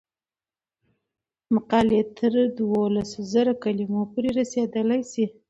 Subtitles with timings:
[1.53, 5.25] مقالې تر دولس زره کلمو پورې رسیدلی شي.